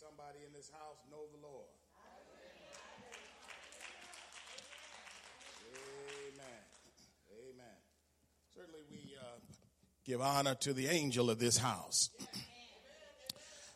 [0.00, 1.68] somebody in this house know the Lord?
[6.32, 6.46] Amen.
[7.30, 7.76] Amen.
[8.54, 9.38] Certainly, we uh,
[10.06, 12.08] give honor to the angel of this house,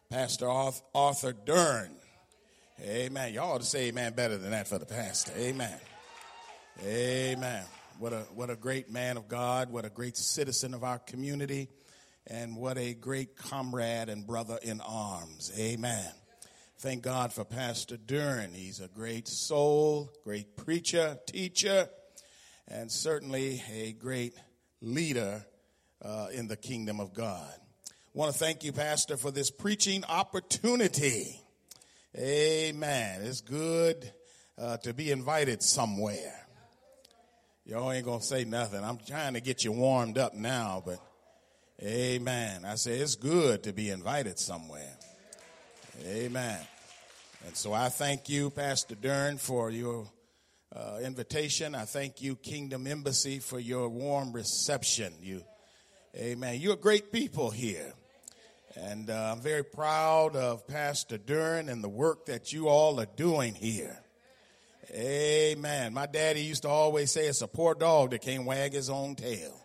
[0.09, 0.49] Pastor
[0.95, 1.90] Arthur Dern.
[2.81, 3.35] Amen.
[3.35, 5.33] Y'all ought to say amen better than that for the pastor.
[5.37, 5.79] Amen.
[6.83, 7.65] Amen.
[7.99, 9.71] What a what a great man of God.
[9.71, 11.69] What a great citizen of our community
[12.27, 15.53] and what a great comrade and brother in arms.
[15.59, 16.11] Amen.
[16.79, 18.53] Thank God for Pastor Dern.
[18.53, 21.89] He's a great soul, great preacher, teacher,
[22.69, 24.34] and certainly a great
[24.81, 25.47] leader
[26.03, 27.53] uh, in the kingdom of God.
[28.12, 31.41] Want to thank you, Pastor, for this preaching opportunity.
[32.17, 33.23] Amen.
[33.23, 34.12] It's good
[34.56, 36.47] uh, to be invited somewhere.
[37.65, 38.84] Y'all ain't going to say nothing.
[38.84, 40.98] I'm trying to get you warmed up now, but
[41.83, 42.64] Amen.
[42.64, 44.96] I say it's good to be invited somewhere.
[46.06, 46.60] Amen.
[47.47, 50.06] And so I thank you, Pastor Dern, for your
[50.75, 51.75] uh, invitation.
[51.75, 55.12] I thank you, Kingdom Embassy, for your warm reception.
[55.20, 55.42] You,
[56.16, 56.61] Amen.
[56.61, 57.92] You're great people here.
[58.77, 63.06] And uh, I'm very proud of Pastor Dern and the work that you all are
[63.16, 63.98] doing here.
[64.92, 65.92] Amen.
[65.92, 69.16] My daddy used to always say it's a poor dog that can't wag his own
[69.16, 69.61] tail.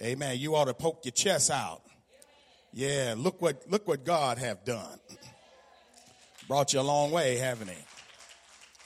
[0.00, 0.38] Amen.
[0.38, 1.82] You ought to poke your chest out.
[2.72, 5.00] Yeah, look what look what God have done.
[6.46, 7.78] Brought you a long way, haven't he?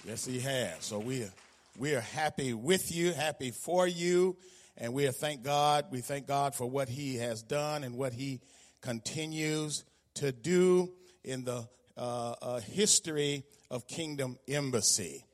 [0.06, 0.84] Yes, he has.
[0.84, 1.30] So we are,
[1.78, 4.36] we are happy with you, happy for you,
[4.76, 5.86] and we are thank God.
[5.90, 8.40] We thank God for what he has done and what he
[8.80, 11.66] continues to do in the
[11.96, 15.24] uh, uh, history of Kingdom Embassy.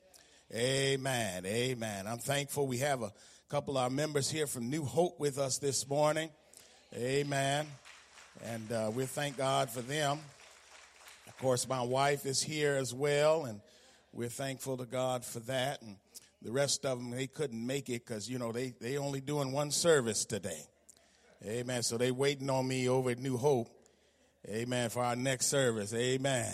[0.53, 1.45] Amen.
[1.45, 2.07] Amen.
[2.07, 3.11] I'm thankful we have a
[3.51, 6.29] couple of our members here from New Hope with us this morning.
[6.95, 7.67] Amen.
[8.45, 10.19] And uh, we thank God for them.
[11.27, 13.59] Of course, my wife is here as well, and
[14.13, 15.81] we're thankful to God for that.
[15.81, 15.97] And
[16.41, 19.51] the rest of them, they couldn't make it because, you know, they, they only doing
[19.51, 20.63] one service today.
[21.45, 21.83] Amen.
[21.83, 23.67] So they waiting on me over at New Hope.
[24.47, 24.89] Amen.
[24.89, 25.93] For our next service.
[25.93, 26.53] Amen.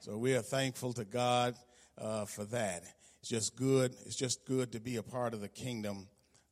[0.00, 1.54] So we are thankful to God
[1.96, 2.82] uh, for that.
[3.20, 3.94] It's just good.
[4.04, 6.08] It's just good to be a part of the kingdom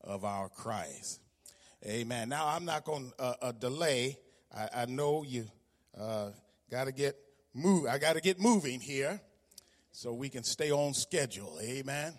[0.07, 1.21] of our Christ.
[1.87, 2.29] Amen.
[2.29, 4.19] Now, I'm not going to uh, uh, delay.
[4.55, 5.47] I, I, know you
[5.99, 6.31] uh,
[6.71, 7.17] got to get
[7.53, 7.87] move.
[7.87, 9.21] I got to get moving here
[9.93, 11.59] so we can stay on schedule.
[11.63, 12.15] Amen.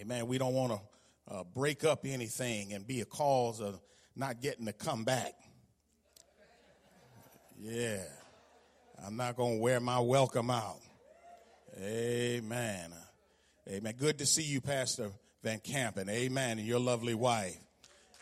[0.00, 0.26] Amen.
[0.26, 3.80] We don't want to uh, break up anything and be a cause of
[4.16, 5.34] not getting to come back.
[7.58, 8.02] Yeah.
[9.04, 10.80] I'm not going to wear my welcome out.
[11.80, 12.90] Amen.
[13.68, 13.94] Amen.
[13.96, 15.10] Good to see you, Pastor
[15.46, 16.08] Van Campen.
[16.08, 16.58] Amen.
[16.58, 17.56] And your lovely wife.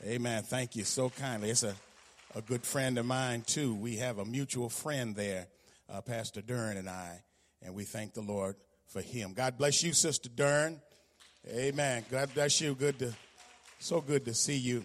[0.05, 0.43] Amen.
[0.43, 1.49] Thank you so kindly.
[1.49, 1.75] It's a,
[2.35, 3.75] a good friend of mine, too.
[3.75, 5.47] We have a mutual friend there,
[5.91, 7.23] uh, Pastor Dern and I,
[7.63, 8.57] and we thank the Lord
[8.89, 9.33] for him.
[9.33, 10.83] God bless you, Sister Dern.
[11.49, 12.05] Amen.
[12.11, 12.75] God bless you.
[12.75, 13.15] Good to,
[13.79, 14.85] so good to see you.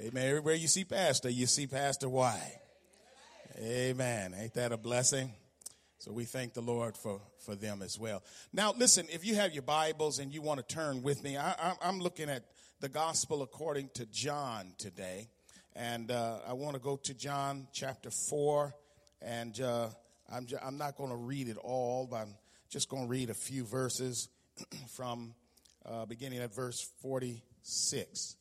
[0.00, 0.26] Amen.
[0.26, 2.52] Everywhere you see Pastor, you see Pastor Y.
[3.58, 4.34] Amen.
[4.34, 5.30] Ain't that a blessing?
[5.98, 8.22] So we thank the Lord for, for them as well.
[8.52, 11.74] Now, listen, if you have your Bibles and you want to turn with me, I,
[11.80, 12.44] am looking at
[12.80, 15.28] the gospel according to John today.
[15.74, 18.74] And uh, I want to go to John chapter 4.
[19.22, 19.88] And uh,
[20.30, 22.34] I'm, j- I'm not going to read it all, but I'm
[22.68, 24.28] just going to read a few verses
[24.90, 25.34] from
[25.86, 28.36] uh, beginning at verse 46.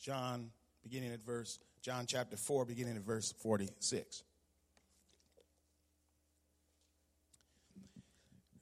[0.00, 0.50] John,
[0.82, 4.22] beginning at verse, John chapter 4, beginning at verse 46.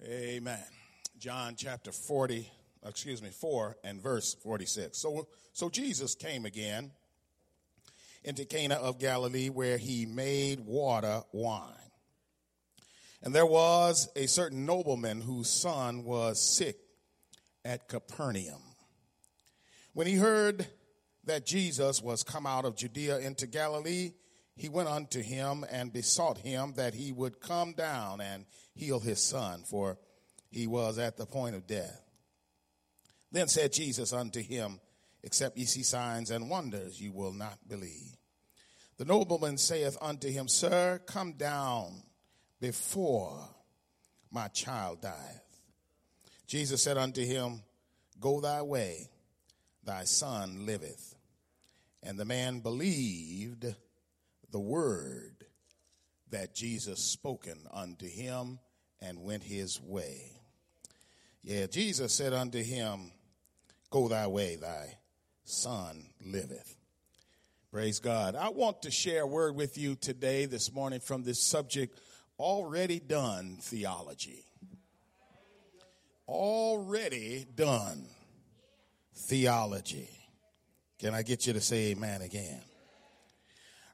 [0.05, 0.59] Amen.
[1.17, 2.51] John chapter 40,
[2.85, 4.99] excuse me, 4 and verse 46.
[4.99, 6.91] So, so Jesus came again
[8.25, 11.71] into Cana of Galilee where he made water wine.
[13.23, 16.79] And there was a certain nobleman whose son was sick
[17.65, 18.63] at Capernaum.
[19.93, 20.67] When he heard
[21.27, 24.15] that Jesus was come out of Judea into Galilee,
[24.57, 29.23] he went unto him and besought him that he would come down and heal his
[29.23, 29.99] son, for
[30.51, 32.03] he was at the point of death.
[33.31, 34.81] Then said Jesus unto him,
[35.23, 38.17] Except ye see signs and wonders, you will not believe.
[38.99, 42.03] The nobleman saith unto him, Sir, come down
[42.61, 43.49] before
[44.31, 45.43] my child dieth.
[46.47, 47.63] Jesus said unto him,
[48.21, 49.09] Go thy way,
[49.85, 51.15] thy son liveth.
[52.03, 53.75] And the man believed
[54.53, 55.45] the word
[56.31, 58.59] that Jesus spoken unto him
[59.01, 60.31] and went his way.
[61.43, 63.11] Yeah, Jesus said unto him,
[63.91, 64.97] Go thy way, thy
[65.45, 66.77] son liveth.
[67.71, 68.37] Praise God.
[68.37, 71.99] I want to share a word with you today, this morning, from this subject
[72.39, 74.45] already done theology.
[76.29, 78.07] Already done
[79.15, 80.09] theology.
[80.99, 82.63] Can I get you to say amen again?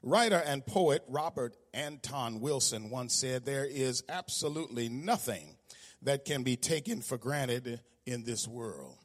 [0.01, 5.57] Writer and poet Robert Anton Wilson once said, There is absolutely nothing
[6.01, 8.95] that can be taken for granted in this world.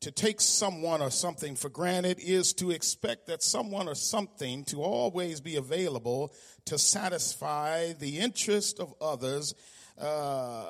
[0.00, 4.82] To take someone or something for granted is to expect that someone or something to
[4.82, 6.34] always be available
[6.66, 9.54] to satisfy the interest of others
[9.98, 10.66] uh,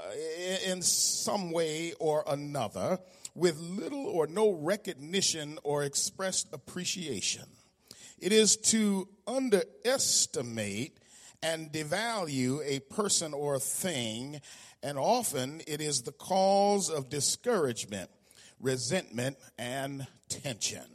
[0.67, 2.99] in some way or another
[3.35, 7.45] with little or no recognition or expressed appreciation.
[8.25, 10.97] It is to underestimate
[11.43, 14.41] and devalue a person or thing,
[14.83, 18.09] and often it is the cause of discouragement,
[18.59, 20.87] resentment, and tension.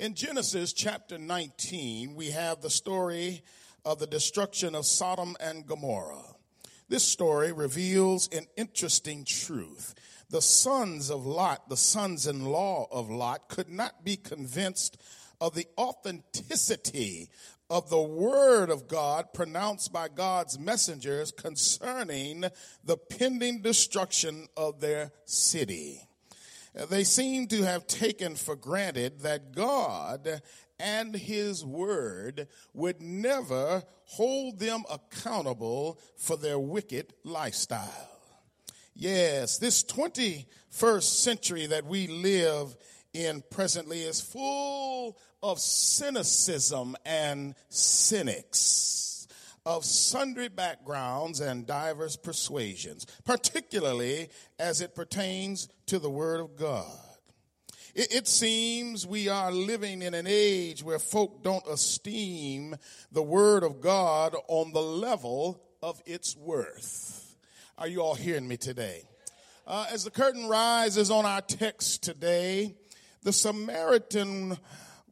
[0.00, 3.44] In Genesis chapter 19, we have the story
[3.84, 6.34] of the destruction of Sodom and Gomorrah.
[6.88, 9.94] This story reveals an interesting truth.
[10.28, 14.96] The sons of Lot, the sons in law of Lot, could not be convinced
[15.42, 17.28] of the authenticity
[17.68, 22.44] of the word of God pronounced by God's messengers concerning
[22.84, 26.06] the pending destruction of their city.
[26.88, 30.42] They seem to have taken for granted that God
[30.78, 38.10] and his word would never hold them accountable for their wicked lifestyle.
[38.94, 42.76] Yes, this 21st century that we live
[43.12, 49.26] in presently is full of cynicism and cynics
[49.64, 54.28] of sundry backgrounds and diverse persuasions, particularly
[54.58, 56.86] as it pertains to the Word of God.
[57.94, 62.74] It, it seems we are living in an age where folk don't esteem
[63.12, 67.36] the Word of God on the level of its worth.
[67.78, 69.02] Are you all hearing me today?
[69.66, 72.74] Uh, as the curtain rises on our text today,
[73.22, 74.58] the Samaritan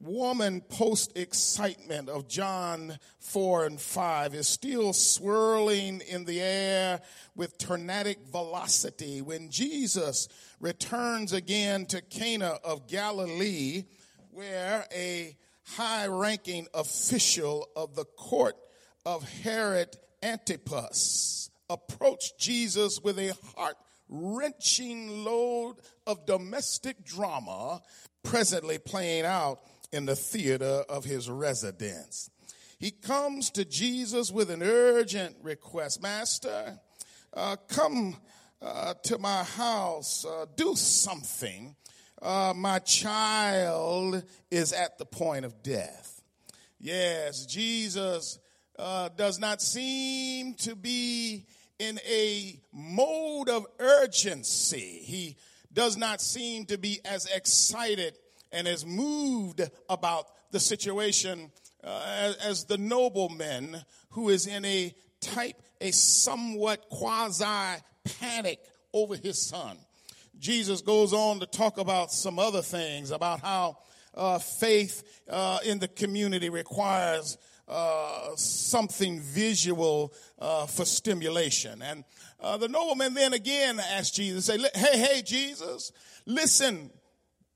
[0.00, 7.00] woman post excitement of John 4 and 5 is still swirling in the air
[7.37, 9.20] with tornadic velocity.
[9.20, 13.85] When Jesus returns again to Cana of Galilee,
[14.31, 15.37] where a
[15.76, 18.56] high ranking official of the court
[19.05, 23.76] of Herod Antipas approached Jesus with a heart
[24.08, 25.76] wrenching load
[26.06, 27.81] of domestic drama
[28.23, 29.61] presently playing out
[29.92, 32.31] in the theater of his residence.
[32.78, 36.78] He comes to Jesus with an urgent request Master,
[37.34, 38.16] uh, come
[38.62, 41.76] uh, to my house, uh, do something.
[42.20, 46.22] Uh, my child is at the point of death.
[46.78, 48.38] Yes, Jesus
[48.78, 51.46] uh, does not seem to be
[51.78, 55.00] in a mode of urgency.
[55.02, 55.36] He
[55.72, 58.16] does not seem to be as excited
[58.52, 61.50] and as moved about the situation
[61.85, 68.61] uh, as, as the nobleman who is in a type, a somewhat quasi panic
[68.93, 69.79] over his son.
[70.38, 73.79] Jesus goes on to talk about some other things, about how
[74.14, 77.38] uh, faith uh, in the community requires
[77.69, 81.82] uh, something visual uh, for stimulation.
[81.82, 82.05] And
[82.41, 85.93] uh, the nobleman then again asked Jesus, say, hey, hey, Jesus,
[86.27, 86.91] listen,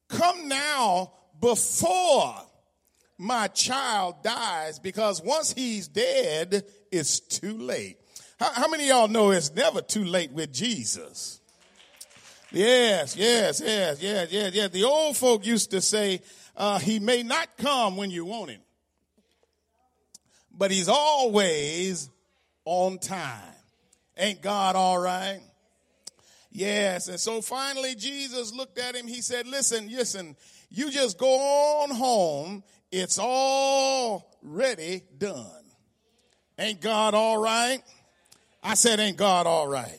[0.09, 2.35] come now before
[3.19, 7.99] my child dies because once he's dead, it's too late.
[8.39, 11.41] How, how many y'all know it's never too late with Jesus?
[12.51, 14.71] Yes, yes, yes, yes, yes, yes.
[14.71, 16.21] The old folk used to say,
[16.57, 18.61] uh, he may not come when you want him,
[20.57, 22.09] but he's always
[22.65, 23.41] on time.
[24.17, 25.41] Ain't God all right?
[26.55, 27.09] Yes.
[27.09, 29.09] And so finally, Jesus looked at him.
[29.09, 30.37] He said, Listen, listen,
[30.71, 32.63] you just go on home.
[32.93, 35.65] It's already done.
[36.57, 37.83] Ain't God all right?
[38.63, 39.99] I said, Ain't God all right?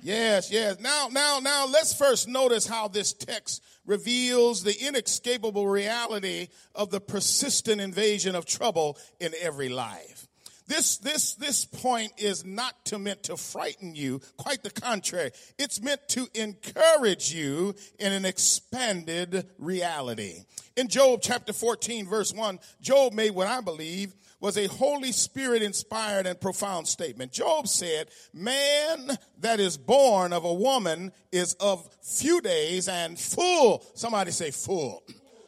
[0.00, 0.80] Yes, yes.
[0.80, 7.00] Now, now, now, let's first notice how this text reveals the inescapable reality of the
[7.00, 10.28] persistent invasion of trouble in every life.
[10.66, 14.20] This, this, this point is not to meant to frighten you.
[14.38, 15.30] Quite the contrary.
[15.58, 20.44] It's meant to encourage you in an expanded reality.
[20.76, 25.62] In Job chapter 14 verse 1, Job made what I believe was a Holy Spirit
[25.62, 27.32] inspired and profound statement.
[27.32, 33.84] Job said, man that is born of a woman is of few days and full,
[33.94, 35.02] somebody say full,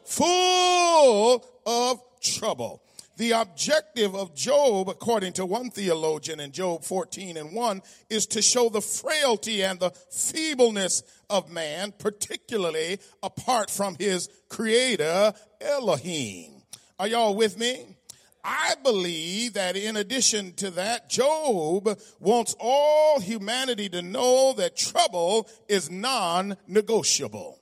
[0.05, 2.81] full of trouble.
[3.17, 7.81] The objective of Job, according to one theologian in Job 14 and 1,
[8.11, 15.33] is to show the frailty and the feebleness of man, particularly apart from his creator,
[15.59, 16.61] Elohim.
[16.99, 17.97] Are y'all with me?
[18.43, 25.49] I believe that in addition to that, Job wants all humanity to know that trouble
[25.67, 27.56] is non-negotiable.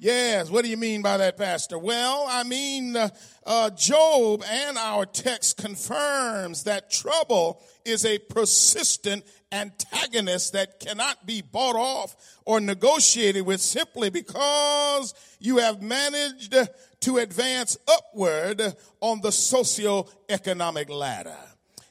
[0.00, 1.76] Yes, what do you mean by that, Pastor?
[1.76, 3.08] Well, I mean, uh,
[3.44, 11.42] uh, Job and our text confirms that trouble is a persistent antagonist that cannot be
[11.42, 12.14] bought off
[12.44, 16.54] or negotiated with simply because you have managed
[17.00, 18.62] to advance upward
[19.00, 21.36] on the socio-economic ladder.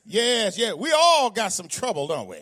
[0.06, 2.40] Yes, yeah, we all got some trouble, don't we?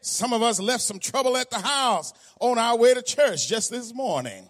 [0.00, 3.72] Some of us left some trouble at the house on our way to church just
[3.72, 4.48] this morning.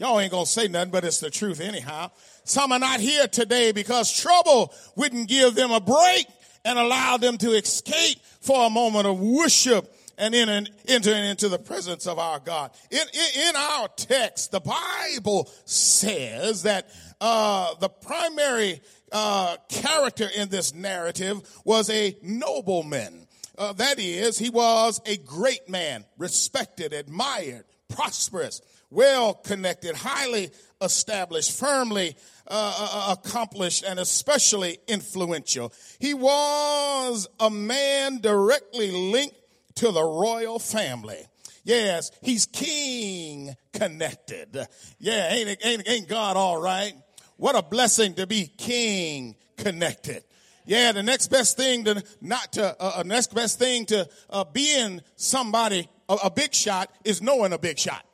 [0.00, 2.10] Y'all ain't gonna say nothing, but it's the truth anyhow.
[2.44, 6.26] Some are not here today because trouble wouldn't give them a break
[6.64, 11.58] and allow them to escape for a moment of worship and in, entering into the
[11.58, 12.70] presence of our God.
[12.90, 16.88] In, in, in our text, the Bible says that
[17.20, 18.80] uh, the primary
[19.12, 23.26] uh, character in this narrative was a nobleman.
[23.58, 30.50] Uh, that is, he was a great man, respected, admired, prosperous, well connected, highly
[30.82, 32.16] established, firmly
[32.46, 35.72] uh, uh, uh, accomplished, and especially influential.
[35.98, 39.36] He was a man directly linked
[39.76, 41.26] to the royal family.
[41.62, 44.66] Yes, he's king connected.
[44.98, 46.94] Yeah, ain't, ain't, ain't God all right?
[47.36, 50.24] What a blessing to be king connected.
[50.66, 54.44] Yeah, the next best thing to not to, uh, uh next best thing to uh,
[54.44, 58.04] being somebody, a, a big shot is knowing a big shot.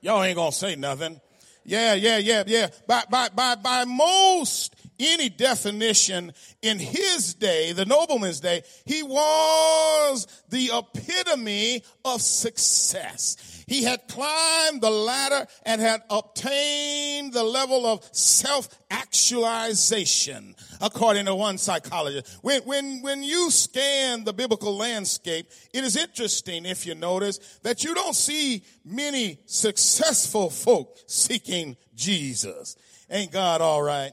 [0.00, 1.20] Y'all ain't gonna say nothing.
[1.64, 2.68] Yeah, yeah, yeah, yeah.
[2.86, 10.26] By, by, by, by most any definition in his day, the nobleman's day, he was
[10.48, 13.59] the epitome of success.
[13.70, 21.56] He had climbed the ladder and had obtained the level of self-actualization, according to one
[21.56, 22.36] psychologist.
[22.42, 27.84] When, when, when you scan the biblical landscape, it is interesting, if you notice, that
[27.84, 32.74] you don't see many successful folk seeking Jesus.
[33.08, 34.10] Ain't God all right?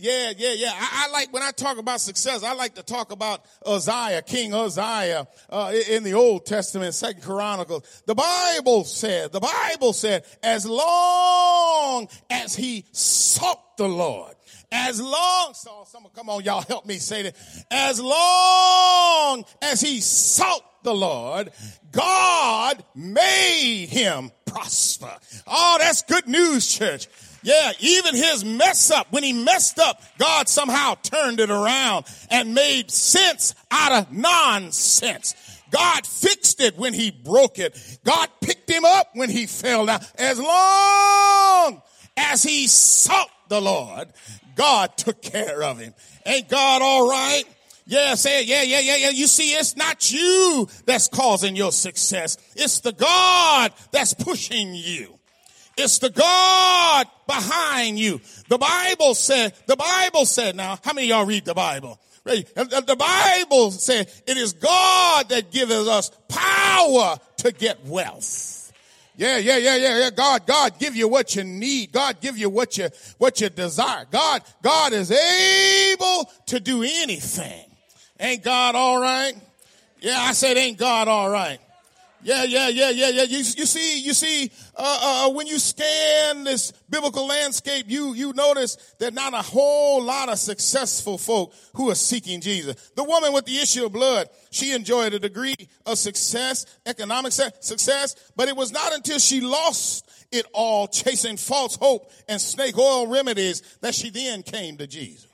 [0.00, 0.72] Yeah, yeah, yeah.
[0.74, 2.42] I, I, like when I talk about success.
[2.42, 8.02] I like to talk about Uzziah, King Uzziah, uh, in the Old Testament, Second Chronicles.
[8.06, 14.34] The Bible said, the Bible said, as long as he sought the Lord,
[14.72, 17.36] as long, so someone come on, y'all help me say that.
[17.70, 21.50] As long as he sought the Lord,
[21.92, 25.12] God made him prosper.
[25.46, 27.08] Oh, that's good news, church.
[27.42, 32.54] Yeah, even his mess up, when he messed up, God somehow turned it around and
[32.54, 35.34] made sense out of nonsense.
[35.70, 37.98] God fixed it when he broke it.
[38.04, 40.00] God picked him up when he fell down.
[40.18, 41.82] As long
[42.16, 44.08] as he sought the Lord,
[44.56, 45.94] God took care of him.
[46.26, 47.44] Ain't God all right?
[47.86, 48.46] Yeah, say it.
[48.46, 49.10] Yeah, yeah, yeah, yeah.
[49.10, 52.36] You see, it's not you that's causing your success.
[52.54, 55.19] It's the God that's pushing you.
[55.82, 58.20] It's the God behind you.
[58.48, 61.98] The Bible said, the Bible said now, how many y'all read the Bible?
[62.24, 68.72] The Bible said it is God that gives us power to get wealth.
[69.16, 70.10] Yeah, yeah, yeah, yeah, yeah.
[70.10, 71.92] God, God give you what you need.
[71.92, 74.06] God give you what you, what you desire.
[74.10, 77.66] God, God is able to do anything.
[78.18, 79.34] Ain't God all right?
[80.00, 81.58] Yeah, I said ain't God all right.
[82.22, 83.22] Yeah, yeah, yeah, yeah, yeah.
[83.22, 88.32] You, you see, you see, uh, uh, when you scan this biblical landscape, you, you
[88.34, 92.90] notice that not a whole lot of successful folk who are seeking Jesus.
[92.94, 95.54] The woman with the issue of blood, she enjoyed a degree
[95.86, 101.76] of success, economic success, but it was not until she lost it all chasing false
[101.76, 105.26] hope and snake oil remedies that she then came to Jesus.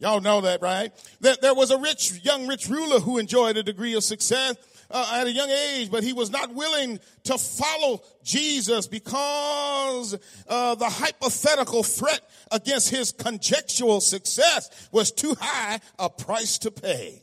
[0.00, 0.92] Y'all know that, right?
[1.20, 4.56] That there was a rich, young rich ruler who enjoyed a degree of success,
[4.90, 10.18] uh, at a young age, but he was not willing to follow Jesus because
[10.48, 12.20] uh, the hypothetical threat
[12.50, 17.22] against his conjectural success was too high a price to pay.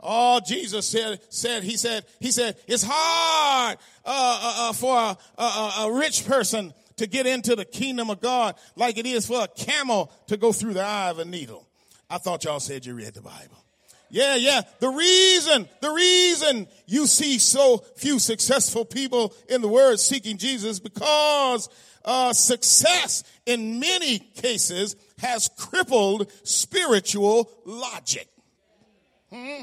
[0.00, 5.42] Oh, Jesus said, said, he said, he said, it's hard uh, uh, uh for a,
[5.42, 9.42] a, a rich person to get into the kingdom of God like it is for
[9.42, 11.66] a camel to go through the eye of a needle.
[12.08, 13.65] I thought y'all said you read the Bible.
[14.10, 14.62] Yeah, yeah.
[14.78, 20.78] The reason, the reason you see so few successful people in the world seeking Jesus
[20.78, 21.68] because
[22.04, 28.28] uh, success in many cases has crippled spiritual logic.
[29.32, 29.62] Hmm?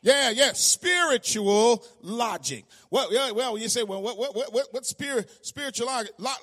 [0.00, 2.64] Yeah, yeah, spiritual logic.
[2.90, 5.88] Well, yeah, well, you say, well, what, what, what, what spirit, spiritual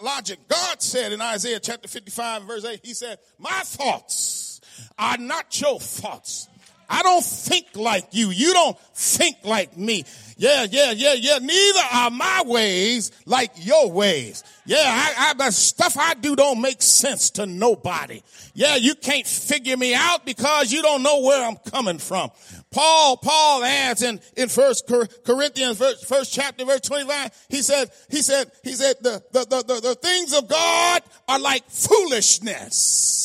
[0.02, 0.40] logic?
[0.50, 4.60] God said in Isaiah chapter 55 verse 8, he said, my thoughts
[4.98, 6.50] are not your thoughts.
[6.89, 8.30] I don't think like you.
[8.30, 10.06] You don't think like me.
[10.38, 11.38] Yeah, yeah, yeah, yeah.
[11.39, 14.44] Neither are my ways like your ways.
[14.65, 18.22] Yeah, I, I, the stuff I do don't make sense to nobody.
[18.54, 22.32] Yeah, you can't figure me out because you don't know where I'm coming from.
[22.72, 24.92] Paul, Paul adds in, in first
[25.24, 29.63] Corinthians, first, first chapter, verse 25, he said, he said, he said, the, the, the,
[29.63, 33.25] the, the things of God are like foolishness.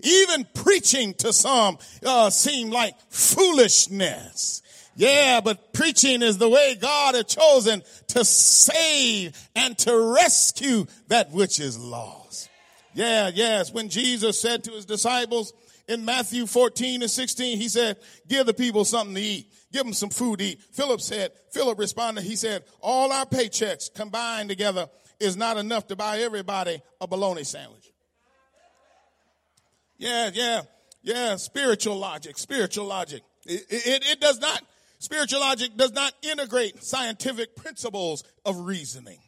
[0.00, 4.62] Even preaching to some, uh, seem like foolishness.
[4.96, 11.30] Yeah, but preaching is the way God has chosen to save and to rescue that
[11.32, 12.48] which is lost.
[12.94, 13.72] Yeah, yes.
[13.72, 15.52] When Jesus said to his disciples
[15.86, 19.52] in Matthew 14 and 16, he said, give the people something to eat.
[19.70, 20.62] Give them some food to eat.
[20.72, 24.88] Philip said, Philip responded, he said, all our paychecks combined together
[25.20, 27.85] is not enough to buy everybody a bologna sandwich.
[29.98, 30.62] Yeah, yeah,
[31.02, 31.36] yeah.
[31.36, 33.22] Spiritual logic, spiritual logic.
[33.44, 34.62] It, it, it does not
[34.98, 39.18] Spiritual logic does not integrate scientific principles of reasoning.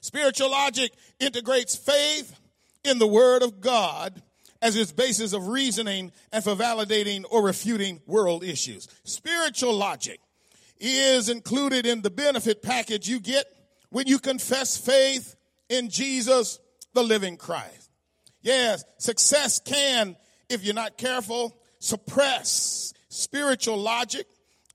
[0.00, 2.38] Spiritual logic integrates faith
[2.84, 4.22] in the Word of God
[4.60, 8.88] as its basis of reasoning and for validating or refuting world issues.
[9.04, 10.20] Spiritual logic
[10.78, 13.46] is included in the benefit package you get
[13.88, 15.34] when you confess faith
[15.70, 16.58] in Jesus,
[16.92, 17.83] the living Christ.
[18.44, 20.16] Yes, success can,
[20.50, 24.26] if you're not careful, suppress spiritual logic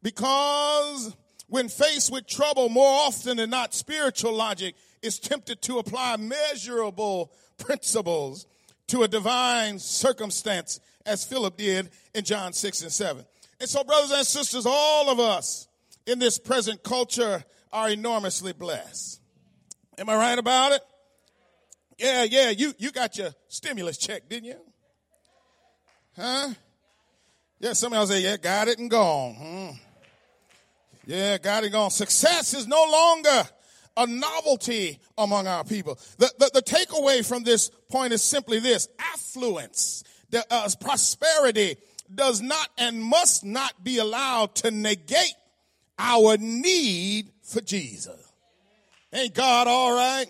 [0.01, 1.15] because
[1.47, 4.73] when faced with trouble, more often than not, spiritual logic
[5.03, 8.47] is tempted to apply measurable principles
[8.87, 13.23] to a divine circumstance, as Philip did in John 6 and 7.
[13.59, 15.67] And so, brothers and sisters, all of us
[16.07, 19.21] in this present culture are enormously blessed.
[19.99, 20.81] Am I right about it?
[21.99, 24.55] Yeah, yeah, you, you got your stimulus check, didn't you?
[26.15, 26.53] Huh?
[27.59, 29.33] Yeah, some of y'all say, yeah, got it and gone.
[29.35, 29.77] Hmm.
[31.05, 31.91] Yeah, got it gone.
[31.91, 33.49] Success is no longer
[33.97, 35.99] a novelty among our people.
[36.17, 41.75] The, the, the takeaway from this point is simply this affluence, the, uh, prosperity
[42.13, 45.33] does not and must not be allowed to negate
[45.97, 48.15] our need for Jesus.
[49.11, 50.27] Ain't God all right?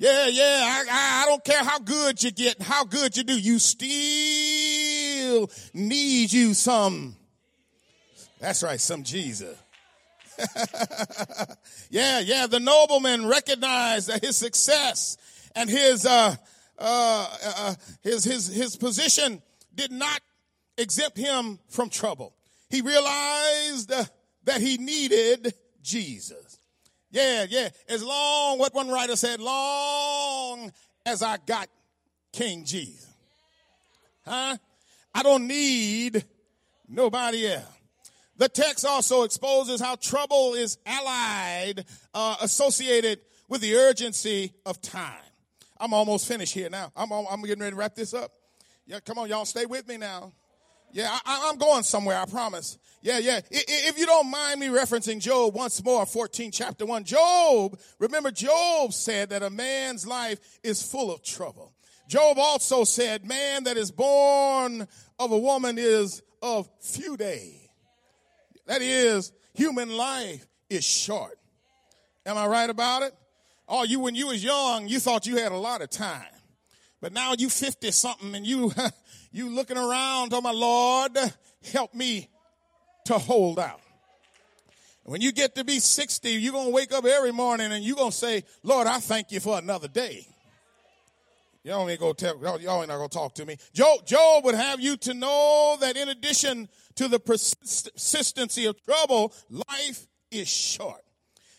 [0.00, 0.60] Yeah, yeah.
[0.62, 3.38] I, I, I, don't care how good you get, how good you do.
[3.38, 7.16] You still need you some.
[8.40, 9.58] That's right, some Jesus.
[11.90, 12.46] yeah, yeah.
[12.46, 15.18] The nobleman recognized that his success
[15.54, 16.34] and his, uh,
[16.78, 19.42] uh, uh, his, his, his position
[19.74, 20.22] did not
[20.78, 22.34] exempt him from trouble.
[22.70, 24.04] He realized uh,
[24.44, 26.49] that he needed Jesus.
[27.10, 27.68] Yeah, yeah.
[27.88, 30.72] As long, what one writer said, long
[31.04, 31.68] as I got
[32.32, 33.06] King Jesus.
[34.24, 34.56] Huh?
[35.14, 36.24] I don't need
[36.88, 37.64] nobody else.
[38.36, 45.12] The text also exposes how trouble is allied, uh, associated with the urgency of time.
[45.78, 46.92] I'm almost finished here now.
[46.96, 48.32] I'm, I'm getting ready to wrap this up.
[48.86, 50.32] Yeah, come on, y'all, stay with me now.
[50.92, 52.78] Yeah, I, am going somewhere, I promise.
[53.02, 53.40] Yeah, yeah.
[53.50, 57.04] If you don't mind me referencing Job once more, 14, chapter 1.
[57.04, 61.72] Job, remember, Job said that a man's life is full of trouble.
[62.08, 64.86] Job also said, man that is born
[65.18, 67.68] of a woman is of few days.
[68.66, 71.38] That is, human life is short.
[72.26, 73.14] Am I right about it?
[73.68, 76.26] Oh, you, when you was young, you thought you had a lot of time.
[77.00, 78.72] But now you 50 something and you,
[79.32, 81.16] you looking around, oh my Lord,
[81.72, 82.28] help me
[83.06, 83.80] to hold out.
[85.04, 87.96] When you get to be 60, you're going to wake up every morning and you're
[87.96, 90.26] going to say, Lord, I thank you for another day.
[91.62, 93.58] Y'all ain't gonna tell, y'all ain't not gonna talk to me.
[93.74, 99.34] Job, Job would have you to know that in addition to the persistency of trouble,
[99.50, 101.02] life is short.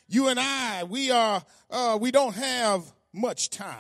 [0.07, 3.77] You and I, we are, uh, we don't have much time.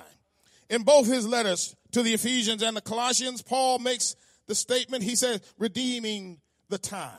[0.71, 4.15] In both his letters to the Ephesians and the Colossians, Paul makes
[4.47, 7.11] the statement, he says, redeeming the time.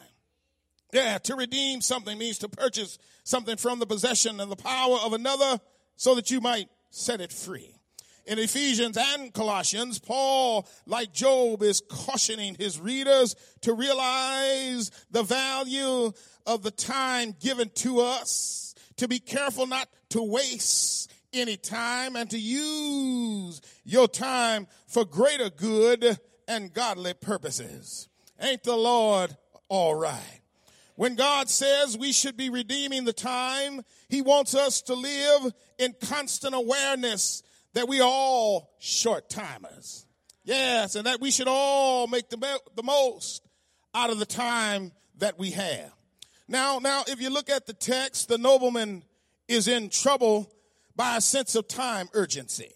[0.91, 5.13] Yeah, to redeem something means to purchase something from the possession and the power of
[5.13, 5.61] another
[5.97, 7.75] so that you might set it free.
[8.25, 16.13] in Ephesians and Colossians, Paul, like Job, is cautioning his readers to realize the value
[16.47, 22.29] of the time given to us, to be careful not to waste any time and
[22.31, 26.19] to use your time for greater good
[26.49, 28.09] and godly purposes.
[28.41, 29.37] Ain't the Lord
[29.69, 30.41] all right?
[30.97, 35.95] When God says we should be redeeming the time, He wants us to live in
[36.01, 37.43] constant awareness
[37.75, 40.07] that we are all short timers.
[40.45, 43.43] Yes, and that we should all make the, the most
[43.95, 45.93] out of the time that we have.
[46.49, 49.05] Now, now, if you look at the text, the nobleman
[49.49, 50.52] is in trouble
[50.97, 52.73] by a sense of time urgency.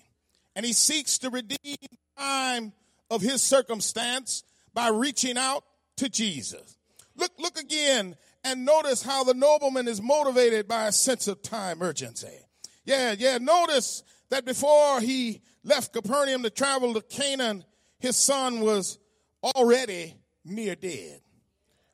[0.54, 1.76] And he seeks to redeem
[2.18, 2.72] time
[3.10, 5.64] of his circumstance by reaching out
[5.96, 6.76] to Jesus.
[7.16, 11.82] Look, look again and notice how the nobleman is motivated by a sense of time
[11.82, 12.46] urgency.
[12.84, 13.38] Yeah, yeah.
[13.38, 17.64] Notice that before he left Capernaum to travel to Canaan,
[17.98, 18.98] his son was
[19.42, 21.20] already near dead.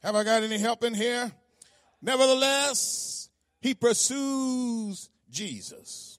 [0.03, 1.33] Have I got any help in here?
[2.03, 3.31] Nevertheless,
[3.61, 6.12] he pursues Jesus.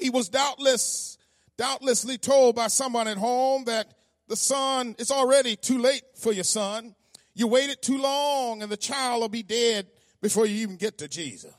[0.00, 1.18] He was doubtless,
[1.56, 3.92] doubtlessly told by someone at home that
[4.28, 6.94] the son, it's already too late for your son.
[7.34, 9.86] You waited too long and the child will be dead
[10.22, 11.52] before you even get to Jesus.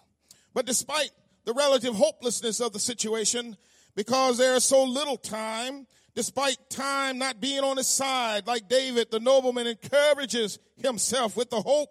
[0.53, 1.11] But despite
[1.45, 3.57] the relative hopelessness of the situation,
[3.95, 9.11] because there is so little time, despite time not being on his side, like David,
[9.11, 11.89] the nobleman encourages himself with the hope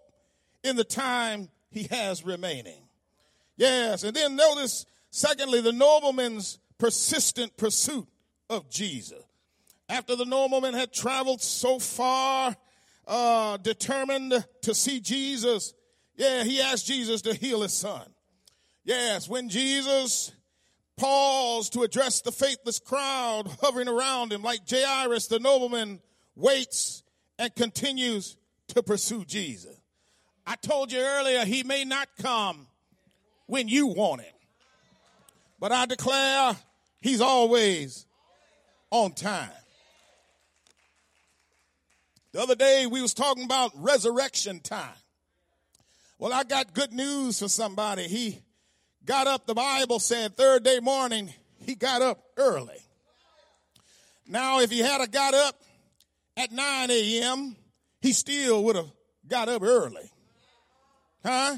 [0.62, 2.88] in the time he has remaining.
[3.56, 8.06] Yes, and then notice, secondly, the nobleman's persistent pursuit
[8.48, 9.22] of Jesus.
[9.88, 12.56] After the nobleman had traveled so far,
[13.06, 15.74] uh, determined to see Jesus,
[16.16, 18.06] yeah, he asked Jesus to heal his son.
[18.84, 20.32] Yes, when Jesus
[20.96, 26.00] paused to address the faithless crowd hovering around him, like Jairus, the nobleman
[26.36, 27.02] waits
[27.38, 28.36] and continues
[28.68, 29.76] to pursue Jesus.
[30.46, 32.66] I told you earlier, he may not come
[33.46, 34.34] when you want him,
[35.60, 36.56] but I declare
[37.00, 38.06] he's always
[38.90, 39.50] on time.
[42.32, 44.88] The other day we was talking about resurrection time.
[46.18, 48.04] Well, I got good news for somebody.
[48.04, 48.40] He
[49.04, 52.78] got up, the Bible said third day morning, he got up early.
[54.26, 55.60] Now, if he had a got up
[56.36, 57.56] at 9 a.m.,
[58.00, 58.90] he still would have
[59.26, 60.10] got up early.
[61.24, 61.56] Huh?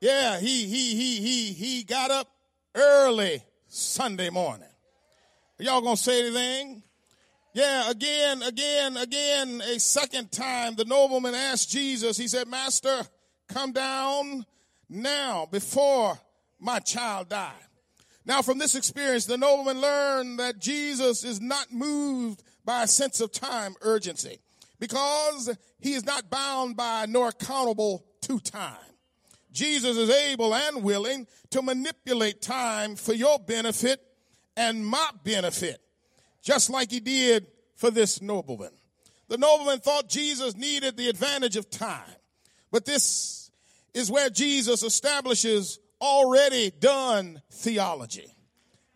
[0.00, 2.28] Yeah, he he he he he got up
[2.78, 4.68] early Sunday morning.
[5.58, 6.82] Y'all gonna say anything?
[7.54, 13.02] Yeah, again, again, again, a second time, the nobleman asked Jesus, he said, Master,
[13.48, 14.46] come down
[14.88, 16.18] now before
[16.60, 17.52] my child die.
[18.24, 23.20] Now, from this experience, the nobleman learned that Jesus is not moved by a sense
[23.20, 24.38] of time urgency
[24.78, 28.76] because he is not bound by nor accountable to time.
[29.52, 34.00] Jesus is able and willing to manipulate time for your benefit
[34.56, 35.80] and my benefit
[36.42, 38.70] just like he did for this nobleman.
[39.28, 42.14] The nobleman thought Jesus needed the advantage of time,
[42.70, 43.50] but this
[43.92, 48.34] is where Jesus establishes already done theology.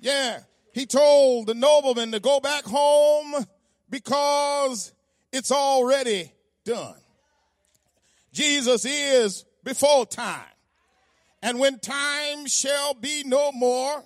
[0.00, 0.40] Yeah,
[0.72, 3.44] he told the nobleman to go back home
[3.90, 4.92] because
[5.32, 6.32] it's already
[6.64, 6.96] done.
[8.32, 10.40] Jesus is before time.
[11.42, 14.02] And when time shall be no more,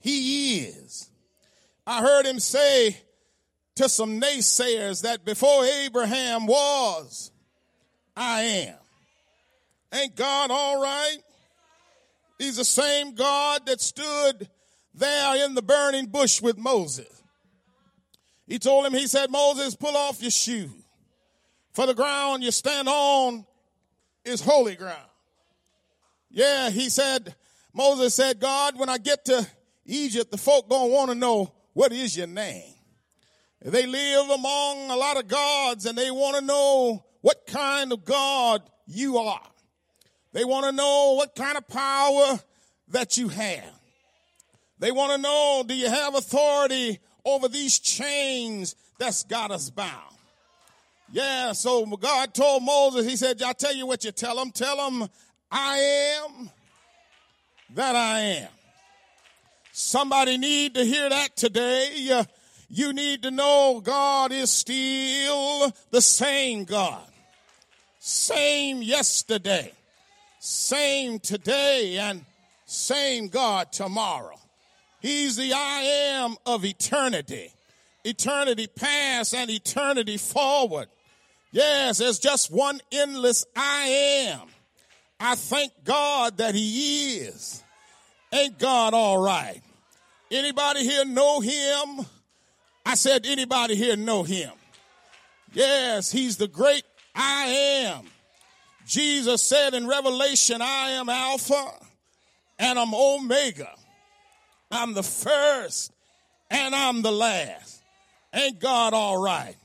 [0.00, 1.10] he is.
[1.86, 2.96] I heard him say
[3.76, 7.30] to some naysayers that before Abraham was,
[8.16, 8.74] I am.
[9.94, 11.18] Ain't God all right?
[12.38, 14.48] He's the same God that stood
[14.94, 17.22] there in the burning bush with Moses.
[18.46, 20.70] He told him, he said, Moses, pull off your shoe.
[21.72, 23.46] For the ground you stand on
[24.24, 25.08] is holy ground.
[26.30, 27.34] Yeah, he said,
[27.74, 29.46] Moses said, God, when I get to
[29.84, 32.74] Egypt, the folk gonna want to know what is your name?
[33.64, 38.04] They live among a lot of gods and they want to know what kind of
[38.04, 39.48] God you are.
[40.32, 42.40] They want to know what kind of power
[42.88, 43.72] that you have.
[44.78, 50.16] They want to know, do you have authority over these chains that's got us bound?
[51.14, 54.50] Yeah, so God told Moses, he said, I tell you what you tell them.
[54.50, 55.10] Tell them,
[55.50, 55.76] I
[56.16, 56.50] am
[57.74, 58.48] that I am.
[59.72, 62.24] Somebody need to hear that today.
[62.70, 67.04] You need to know God is still the same God.
[67.98, 69.70] Same yesterday,
[70.40, 72.24] same today, and
[72.64, 74.38] same God tomorrow.
[75.00, 75.82] He's the I
[76.14, 77.52] am of eternity.
[78.02, 80.88] Eternity past and eternity forward.
[81.52, 83.86] Yes, there's just one endless I
[84.30, 84.48] am.
[85.20, 87.62] I thank God that He is.
[88.32, 89.60] Ain't God all right?
[90.30, 92.06] Anybody here know Him?
[92.84, 94.50] I said, anybody here know Him?
[95.52, 96.84] Yes, He's the great
[97.14, 97.44] I
[97.84, 98.06] am.
[98.86, 101.72] Jesus said in Revelation, I am Alpha
[102.58, 103.70] and I'm Omega.
[104.70, 105.92] I'm the first
[106.50, 107.82] and I'm the last.
[108.32, 109.56] Ain't God all right?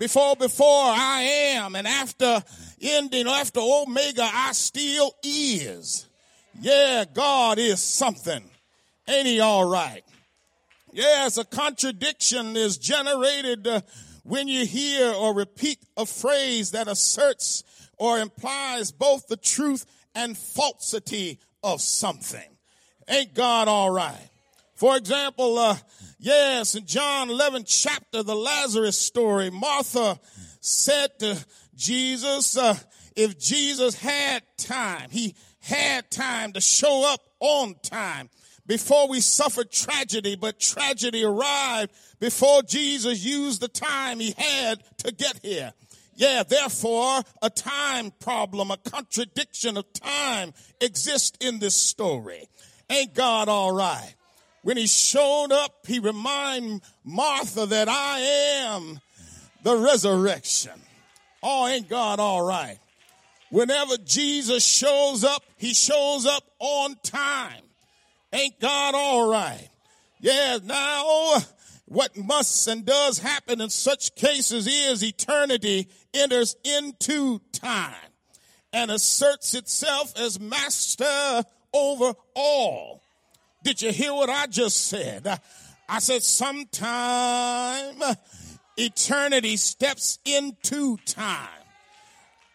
[0.00, 1.20] Before, before I
[1.56, 2.42] am, and after
[2.80, 6.06] ending, after Omega, I still is.
[6.58, 8.42] Yeah, God is something.
[9.06, 10.02] Ain't he all right?
[10.90, 13.82] Yes, a contradiction is generated uh,
[14.24, 17.62] when you hear or repeat a phrase that asserts
[17.98, 19.84] or implies both the truth
[20.14, 22.56] and falsity of something.
[23.06, 24.29] Ain't God all right?
[24.80, 25.76] For example, uh,
[26.18, 30.18] yes, in John 11 chapter, the Lazarus story, Martha
[30.62, 31.44] said to
[31.76, 32.74] Jesus, uh,
[33.14, 38.30] if Jesus had time, he had time to show up on time
[38.66, 45.12] before we suffered tragedy, but tragedy arrived before Jesus used the time he had to
[45.12, 45.74] get here.
[46.14, 52.48] Yeah, therefore, a time problem, a contradiction of time exists in this story.
[52.88, 54.14] Ain't God all right?
[54.62, 59.00] When he showed up, he reminded Martha that I am
[59.62, 60.80] the resurrection.
[61.42, 62.78] Oh, ain't God all right?
[63.50, 67.62] Whenever Jesus shows up, he shows up on time.
[68.32, 69.68] Ain't God all right?
[70.20, 71.38] Yeah, now
[71.86, 77.94] what must and does happen in such cases is eternity enters into time
[78.72, 81.42] and asserts itself as master
[81.72, 83.02] over all.
[83.62, 85.40] Did you hear what I just said?
[85.88, 88.00] I said, sometime
[88.76, 91.48] eternity steps into time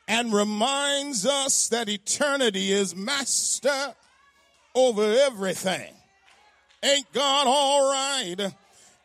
[0.08, 3.94] and reminds us that eternity is master
[4.74, 5.94] over everything.
[6.84, 8.54] Ain't God all right?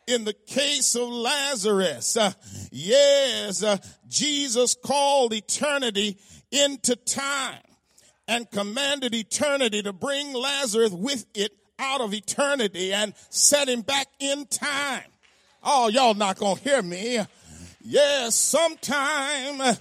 [0.07, 2.31] In the case of Lazarus, uh,
[2.71, 6.17] yes, uh, Jesus called eternity
[6.51, 7.61] into time
[8.27, 14.07] and commanded eternity to bring Lazarus with it out of eternity and set him back
[14.19, 15.03] in time.
[15.63, 17.19] Oh, y'all not gonna hear me.
[17.83, 19.77] Yes, sometime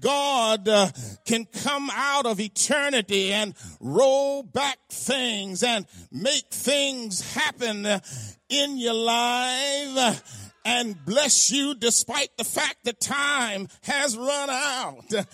[0.00, 0.90] God uh,
[1.24, 7.86] can come out of eternity and roll back things and make things happen
[8.48, 15.26] in your life and bless you despite the fact that time has run out.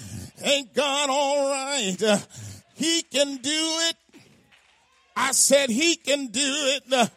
[0.42, 2.27] Ain't God all right?
[2.74, 3.50] He can do
[3.88, 3.96] it
[5.16, 7.11] I said he can do it.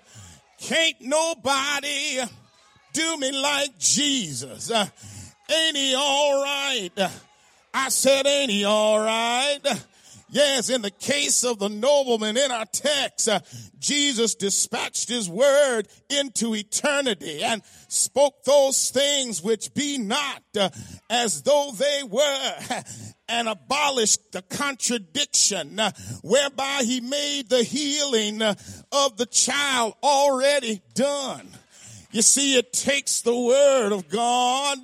[0.60, 2.20] can't nobody
[2.94, 4.72] do me like Jesus.
[4.72, 6.92] ain't he all right?
[7.74, 9.60] I said, ain't he all right?
[10.30, 13.40] Yes, in the case of the nobleman in our text, uh,
[13.80, 20.70] Jesus dispatched his word into eternity and spoke those things which be not uh,
[21.10, 22.84] as though they were
[23.30, 28.56] and abolished the contradiction uh, whereby he made the healing uh,
[28.92, 31.48] of the child already done.
[32.12, 34.80] You see, it takes the word of God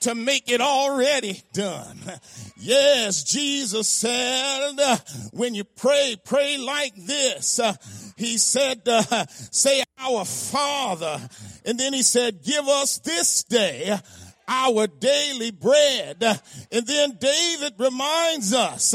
[0.00, 1.98] to make it already done.
[2.56, 4.70] Yes, Jesus said,
[5.32, 7.60] when you pray, pray like this.
[8.16, 8.82] He said,
[9.50, 11.20] say our Father.
[11.64, 13.98] And then he said, give us this day
[14.48, 16.22] our daily bread.
[16.70, 18.94] And then David reminds us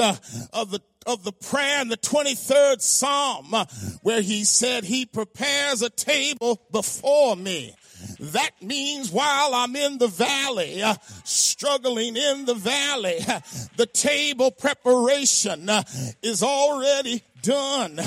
[0.54, 3.66] of the of the prayer in the 23rd Psalm uh,
[4.04, 7.74] where he said, he prepares a table before me.
[8.20, 13.40] That means while I'm in the valley, uh, struggling in the valley, uh,
[13.78, 15.84] the table preparation uh,
[16.22, 18.00] is already done.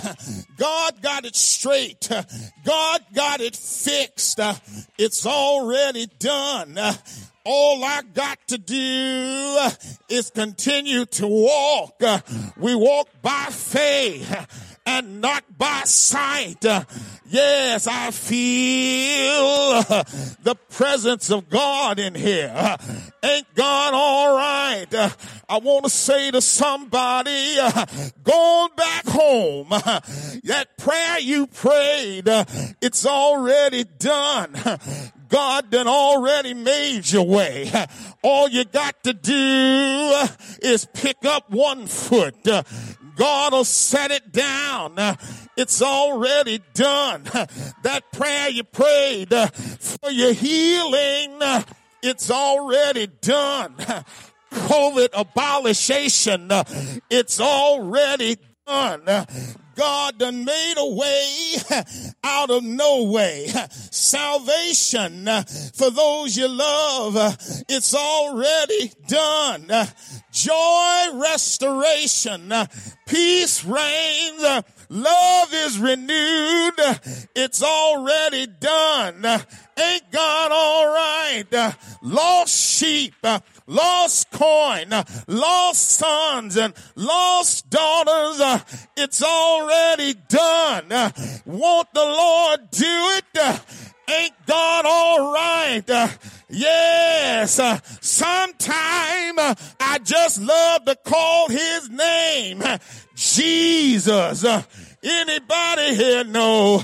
[0.59, 2.09] God got it straight.
[2.65, 4.39] God got it fixed.
[4.99, 6.79] It's already done.
[7.45, 9.69] All I got to do
[10.11, 12.03] is continue to walk.
[12.59, 14.31] We walk by faith
[14.85, 16.65] and not by sight.
[17.27, 19.83] Yes, I feel
[20.43, 22.77] the presence of God in here.
[23.23, 24.50] Ain't God all right?
[24.95, 25.11] Uh,
[25.49, 27.87] I want to say to somebody, uh,
[28.23, 30.01] going back home, uh,
[30.45, 32.25] that prayer you prayed,
[32.81, 34.53] it's already done.
[35.29, 37.71] God done already made your way.
[38.23, 40.27] All you got to do
[40.61, 42.37] is pick up one foot
[43.21, 44.95] God will set it down.
[45.55, 47.25] It's already done.
[47.83, 51.39] That prayer you prayed for your healing,
[52.03, 53.75] it's already done.
[54.53, 56.65] COVID abolishation, uh,
[57.11, 58.37] it's already
[58.67, 59.27] done.
[59.77, 61.57] God done made a way
[62.25, 63.47] out of no way.
[63.91, 67.33] Salvation uh, for those you love, uh,
[67.69, 69.71] it's already done.
[70.33, 72.53] Joy, restoration,
[73.07, 76.75] peace reigns, love is renewed,
[77.35, 79.25] it's already done.
[79.81, 81.45] Ain't God all right?
[81.53, 88.75] Uh, lost sheep, uh, lost coin, uh, lost sons and lost daughters.
[88.97, 91.13] It's already done.
[91.47, 93.61] Won't the Lord do it?
[94.09, 96.11] Ain't God all right?
[96.49, 97.55] Yes.
[98.01, 102.63] Sometime I just love to call his name
[103.15, 104.45] Jesus.
[105.03, 106.83] Anybody here know?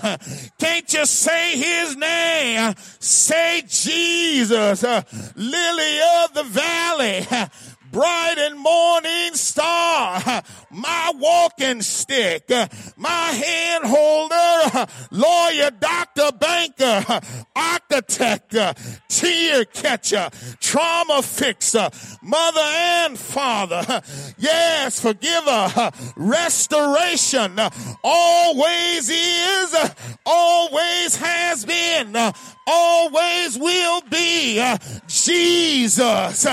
[0.58, 2.74] Can't you say his name?
[2.98, 7.26] Say Jesus, lily of the valley,
[7.90, 12.50] bright and morning star, my walking stick,
[12.96, 17.20] my hand holder, lawyer, doctor, banker,
[17.54, 18.54] architect,
[19.08, 21.88] tear catcher, trauma fixer,
[22.22, 24.02] mother and father.
[24.38, 27.58] Yes, forgiver, restoration,
[28.02, 29.94] always is,
[30.24, 32.16] always has been,
[32.66, 34.62] always will be.
[35.06, 36.46] Jesus,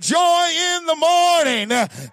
[0.00, 1.68] joy in the morning,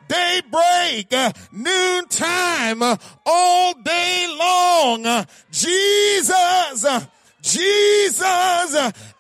[0.07, 1.11] daybreak,
[1.51, 5.25] noontime, all day long.
[5.51, 7.07] Jesus,
[7.41, 8.23] Jesus,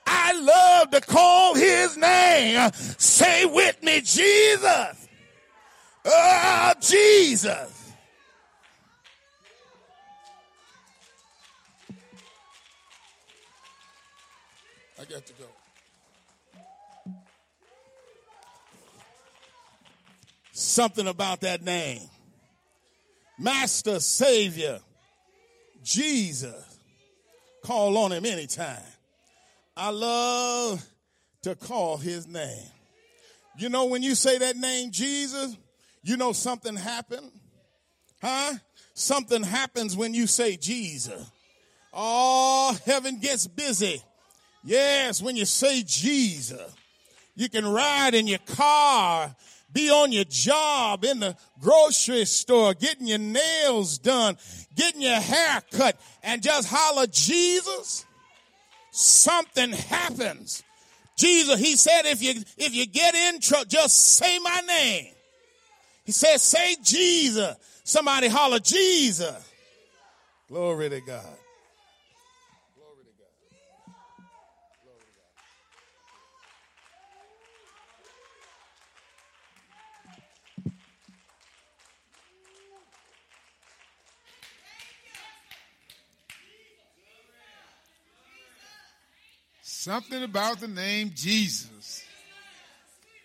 [0.05, 2.71] I love to call his name.
[2.97, 5.07] Say with me, Jesus.
[6.05, 7.93] Oh, Jesus.
[14.99, 15.56] I got to go.
[20.67, 22.01] Something about that name.
[23.39, 24.81] Master, Savior,
[25.81, 26.77] Jesus.
[27.63, 28.83] Call on him anytime.
[29.77, 30.85] I love
[31.43, 32.67] to call his name.
[33.57, 35.55] You know, when you say that name, Jesus,
[36.03, 37.31] you know something happened?
[38.21, 38.55] Huh?
[38.93, 41.31] Something happens when you say Jesus.
[41.93, 44.03] Oh, heaven gets busy.
[44.65, 46.75] Yes, when you say Jesus,
[47.37, 49.33] you can ride in your car,
[49.77, 54.35] be on your job, in the grocery store, getting your nails done,
[54.75, 58.03] getting your hair cut, and just holler, Jesus.
[58.89, 60.63] Something happens.
[61.15, 65.13] Jesus, he said, if you, if you get in trouble, just say my name.
[66.05, 67.55] He said, say Jesus.
[67.83, 69.47] Somebody holler, Jesus.
[70.47, 71.37] Glory to God.
[89.87, 92.03] Something about the name Jesus.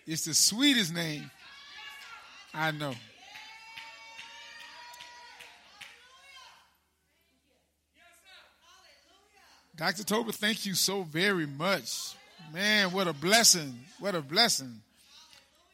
[0.07, 1.29] It's the sweetest name
[2.53, 2.93] I know.
[9.75, 10.05] Dr.
[10.05, 12.15] Tober, thank you so very much.
[12.53, 13.77] Man, what a blessing.
[13.99, 14.79] What a blessing.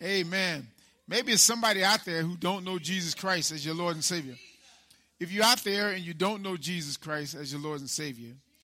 [0.02, 0.66] Amen.
[1.08, 4.38] Maybe it's somebody out there who don't know Jesus Christ as your Lord and Savior.
[5.20, 8.34] If you're out there and you don't know Jesus Christ as your Lord and Savior,